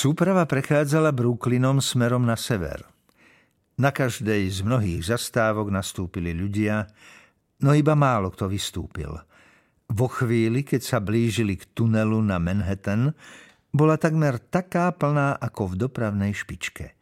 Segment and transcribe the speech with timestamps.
[0.00, 2.88] Súprava prechádzala Brooklynom smerom na sever.
[3.76, 6.88] Na každej z mnohých zastávok nastúpili ľudia,
[7.60, 9.12] no iba málo kto vystúpil.
[9.92, 13.12] Vo chvíli, keď sa blížili k tunelu na Manhattan,
[13.76, 16.96] bola takmer taká plná ako v dopravnej špičke.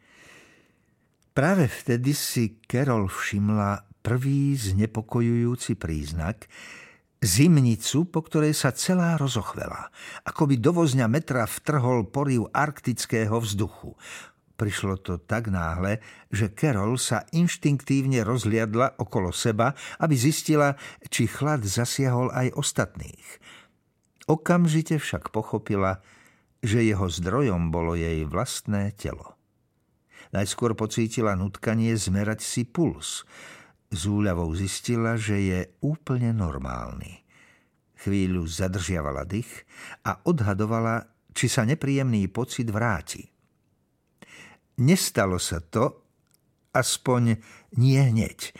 [1.31, 6.51] Práve vtedy si Carol všimla prvý znepokojujúci príznak,
[7.19, 9.91] Zimnicu, po ktorej sa celá rozochvela,
[10.23, 13.99] ako by do vozňa metra vtrhol poriv arktického vzduchu.
[14.55, 15.99] Prišlo to tak náhle,
[16.31, 20.79] že Carol sa inštinktívne rozliadla okolo seba, aby zistila,
[21.11, 23.27] či chlad zasiahol aj ostatných.
[24.31, 25.99] Okamžite však pochopila,
[26.63, 29.35] že jeho zdrojom bolo jej vlastné telo.
[30.31, 33.27] Najskôr pocítila nutkanie zmerať si puls–
[33.89, 37.25] s úľavou zistila, že je úplne normálny.
[37.99, 39.65] Chvíľu zadržiavala dých
[40.05, 43.27] a odhadovala, či sa nepríjemný pocit vráti.
[44.79, 46.07] Nestalo sa to,
[46.71, 47.35] aspoň
[47.75, 48.55] nie hneď.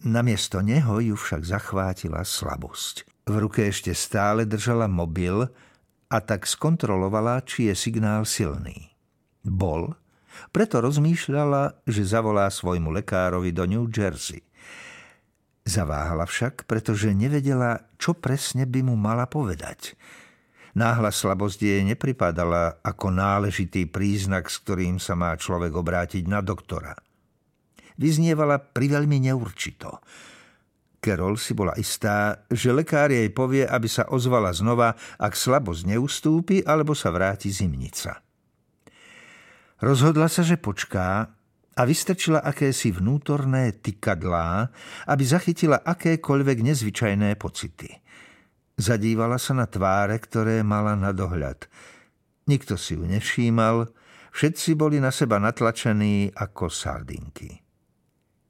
[0.00, 3.04] Namiesto neho ju však zachvátila slabosť.
[3.28, 5.44] V ruke ešte stále držala mobil
[6.08, 8.96] a tak skontrolovala, či je signál silný.
[9.44, 9.92] Bol,
[10.50, 14.40] preto rozmýšľala, že zavolá svojmu lekárovi do New Jersey.
[15.70, 19.94] Zaváhala však, pretože nevedela, čo presne by mu mala povedať.
[20.74, 26.98] Náhla slabosť jej nepripadala ako náležitý príznak, s ktorým sa má človek obrátiť na doktora.
[27.94, 30.02] Vyznievala priveľmi neurčito.
[30.98, 36.66] Carol si bola istá, že lekár jej povie, aby sa ozvala znova, ak slabosť neustúpi
[36.66, 38.18] alebo sa vráti zimnica.
[39.80, 41.30] Rozhodla sa, že počká
[41.76, 44.70] a vystrčila akési vnútorné tykadlá,
[45.06, 47.90] aby zachytila akékoľvek nezvyčajné pocity.
[48.80, 51.68] Zadívala sa na tváre, ktoré mala na dohľad.
[52.48, 53.86] Nikto si ju nevšímal,
[54.32, 57.60] všetci boli na seba natlačení ako sardinky.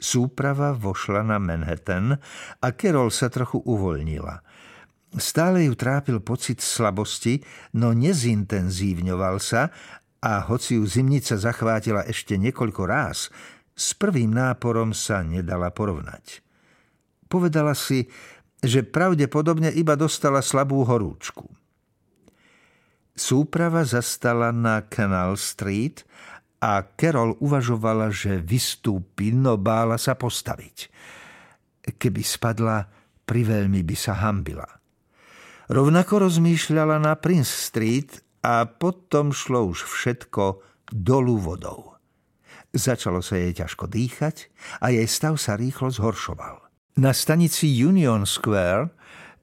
[0.00, 2.16] Súprava vošla na Manhattan
[2.56, 4.40] a Carol sa trochu uvoľnila.
[5.18, 7.42] Stále ju trápil pocit slabosti,
[7.76, 9.68] no nezintenzívňoval sa
[10.20, 13.32] a hoci ju zimnica zachvátila ešte niekoľko ráz,
[13.72, 16.44] s prvým náporom sa nedala porovnať.
[17.32, 18.12] Povedala si,
[18.60, 21.48] že pravdepodobne iba dostala slabú horúčku.
[23.16, 26.04] Súprava zastala na Canal Street
[26.60, 30.92] a Carol uvažovala, že vystúpi, no bála sa postaviť.
[31.96, 32.84] Keby spadla,
[33.24, 34.68] priveľmi by sa hambila.
[35.72, 41.96] Rovnako rozmýšľala na Prince Street a potom šlo už všetko dolu vodou.
[42.70, 46.62] Začalo sa jej ťažko dýchať a jej stav sa rýchlo zhoršoval.
[47.02, 48.94] Na stanici Union Square,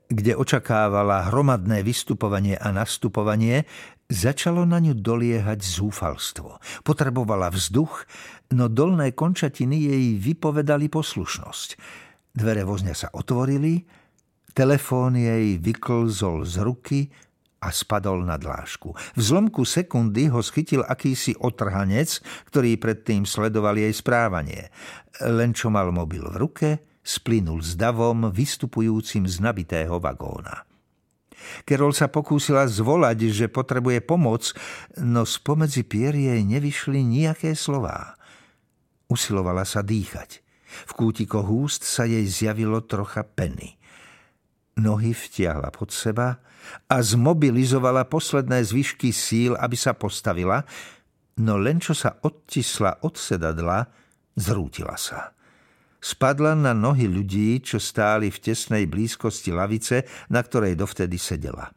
[0.07, 3.68] kde očakávala hromadné vystupovanie a nastupovanie,
[4.07, 6.63] začalo na ňu doliehať zúfalstvo.
[6.88, 8.07] Potrebovala vzduch,
[8.56, 11.69] no dolné končatiny jej vypovedali poslušnosť.
[12.31, 13.84] Dvere vozňa sa otvorili,
[14.56, 17.00] telefón jej vyklzol z ruky
[17.67, 18.95] a spadol na dlášku.
[18.95, 24.72] V zlomku sekundy ho schytil akýsi otrhanec, ktorý predtým sledoval jej správanie.
[25.19, 26.69] Len čo mal mobil v ruke,
[27.03, 30.63] splynul s davom vystupujúcim z nabitého vagóna.
[31.63, 34.51] Kerol sa pokúsila zvolať, že potrebuje pomoc,
[35.00, 38.17] no spomedzi pier jej nevyšli nejaké slová.
[39.07, 40.44] Usilovala sa dýchať.
[40.67, 43.76] V kútikoch úst sa jej zjavilo trocha peny.
[44.77, 46.38] Nohy vtiahla pod seba
[46.85, 50.61] a zmobilizovala posledné zvyšky síl, aby sa postavila,
[51.41, 53.89] no len čo sa odtisla od sedadla,
[54.38, 55.33] zrútila sa.
[55.97, 61.73] Spadla na nohy ľudí, čo stáli v tesnej blízkosti lavice, na ktorej dovtedy sedela.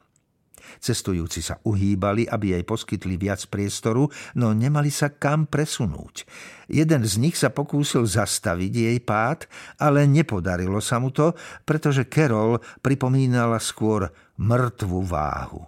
[0.79, 4.07] Cestujúci sa uhýbali, aby jej poskytli viac priestoru,
[4.39, 6.23] no nemali sa kam presunúť.
[6.71, 9.51] Jeden z nich sa pokúsil zastaviť jej pád,
[9.83, 11.35] ale nepodarilo sa mu to,
[11.67, 14.07] pretože Carol pripomínala skôr
[14.39, 15.67] mŕtvu váhu.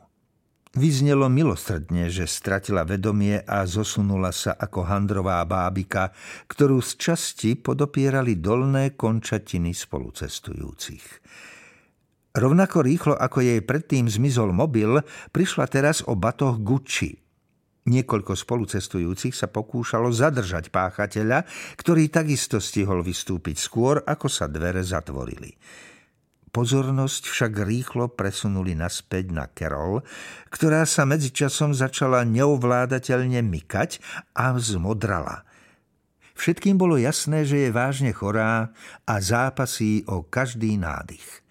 [0.73, 6.17] Vyznelo milostredne, že stratila vedomie a zosunula sa ako handrová bábika,
[6.49, 11.05] ktorú z časti podopierali dolné končatiny spolucestujúcich.
[12.33, 15.05] Rovnako rýchlo, ako jej predtým zmizol mobil,
[15.37, 17.21] prišla teraz o batoh Gucci.
[17.83, 21.45] Niekoľko spolucestujúcich sa pokúšalo zadržať páchateľa,
[21.77, 25.59] ktorý takisto stihol vystúpiť skôr, ako sa dvere zatvorili.
[26.53, 30.05] Pozornosť však rýchlo presunuli naspäť na Carol,
[30.53, 34.01] ktorá sa medzičasom začala neovládateľne mykať
[34.37, 35.49] a zmodrala.
[36.33, 38.73] Všetkým bolo jasné, že je vážne chorá
[39.05, 41.42] a zápasí o každý nádych.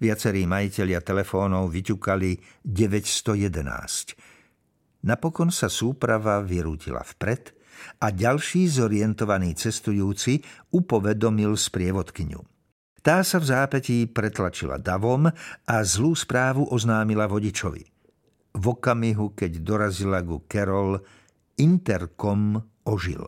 [0.00, 5.04] Viacerí majiteľia telefónov vyťukali 911.
[5.04, 7.52] Napokon sa súprava vyrútila vpred
[8.00, 10.40] a ďalší zorientovaný cestujúci
[10.72, 12.40] upovedomil sprievodkyňu.
[13.00, 15.28] Tá sa v zápetí pretlačila davom
[15.68, 17.84] a zlú správu oznámila vodičovi.
[18.56, 21.00] V okamihu, keď dorazila ku Carol,
[21.60, 23.24] interkom ožil.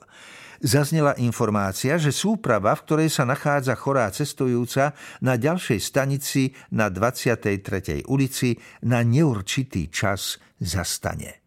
[0.62, 8.06] Zaznela informácia, že súprava, v ktorej sa nachádza chorá cestujúca, na ďalšej stanici na 23.
[8.06, 8.54] ulici
[8.86, 11.42] na neurčitý čas zastane.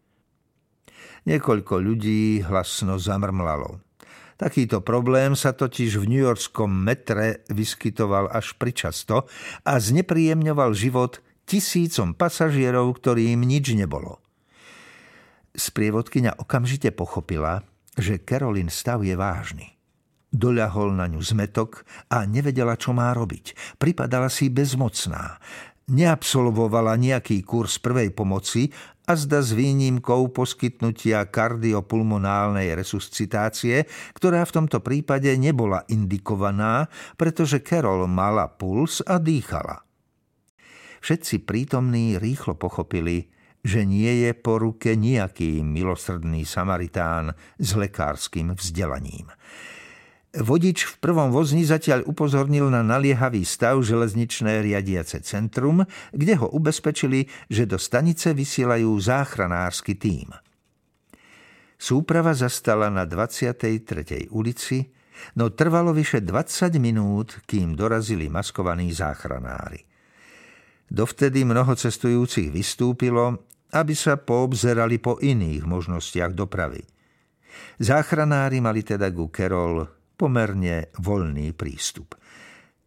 [1.24, 3.80] Niekoľko ľudí hlasno zamrmlalo.
[4.36, 9.24] Takýto problém sa totiž v newyorskom metre vyskytoval až pričasto
[9.64, 14.20] a znepríjemňoval život tisícom pasažierov, ktorým nič nebolo.
[15.56, 17.64] Sprievodkyňa okamžite pochopila,
[17.96, 19.76] že Carolyn stav je vážny.
[20.36, 23.78] Doľahol na ňu zmetok a nevedela, čo má robiť.
[23.80, 25.40] Pripadala si bezmocná.
[25.88, 28.68] Neabsolvovala nejaký kurz prvej pomoci
[29.06, 38.04] a zda s výnimkou poskytnutia kardiopulmonálnej resuscitácie, ktorá v tomto prípade nebola indikovaná, pretože Carol
[38.10, 39.86] mala puls a dýchala.
[41.06, 43.30] Všetci prítomní rýchlo pochopili,
[43.66, 49.34] že nie je po ruke nejaký milosrdný Samaritán s lekárským vzdelaním.
[50.36, 55.82] Vodič v prvom vozni zatiaľ upozornil na naliehavý stav železničné riadiace centrum,
[56.12, 60.30] kde ho ubezpečili, že do stanice vysielajú záchranársky tím.
[61.74, 64.28] Súprava zastala na 23.
[64.28, 64.92] ulici,
[65.40, 69.88] no trvalo vyše 20 minút, kým dorazili maskovaní záchranári.
[70.86, 76.80] Dovtedy mnoho cestujúcich vystúpilo aby sa poobzerali po iných možnostiach dopravy.
[77.76, 79.84] Záchranári mali teda ku Kerol
[80.16, 82.16] pomerne voľný prístup.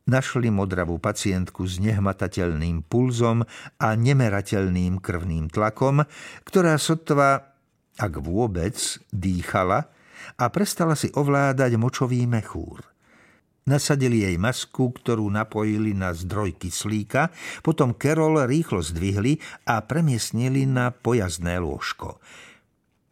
[0.09, 3.45] Našli modravú pacientku s nehmatateľným pulzom
[3.77, 6.01] a nemerateľným krvným tlakom,
[6.41, 7.53] ktorá sotva,
[7.94, 8.74] ak vôbec,
[9.13, 9.86] dýchala
[10.41, 12.81] a prestala si ovládať močový mechúr.
[13.68, 20.96] Nasadili jej masku, ktorú napojili na zdroj kyslíka, potom Kerol rýchlo zdvihli a premiestnili na
[20.96, 22.24] pojazdné lôžko.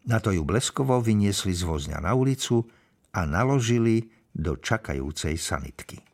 [0.08, 2.64] Na to ju bleskovo vyniesli z vozňa na ulicu
[3.12, 6.07] a naložili do čakajúcej sanitky.